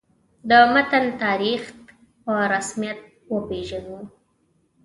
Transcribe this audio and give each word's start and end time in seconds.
د 0.49 0.51
متن 0.73 1.05
تاریخیت 1.21 1.77
به 1.85 1.91
په 2.25 2.33
رسمیت 2.53 2.99
وپېژنو. 3.33 3.99